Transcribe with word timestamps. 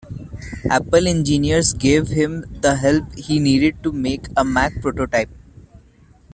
Apple 0.67 1.07
engineers 1.07 1.73
gave 1.73 2.07
him 2.07 2.43
the 2.61 2.75
help 2.77 3.13
he 3.13 3.37
needed 3.37 3.83
to 3.83 3.91
make 3.91 4.25
a 4.35 4.43
Mac 4.43 4.73
prototype. 4.81 5.29